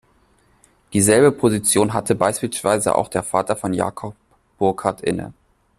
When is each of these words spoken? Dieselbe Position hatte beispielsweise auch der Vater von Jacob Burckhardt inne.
Dieselbe 0.93 1.31
Position 1.31 1.93
hatte 1.93 2.15
beispielsweise 2.15 2.95
auch 2.95 3.07
der 3.07 3.21
Vater 3.21 3.55
von 3.55 3.71
Jacob 3.71 4.15
Burckhardt 4.57 5.01
inne. 5.01 5.31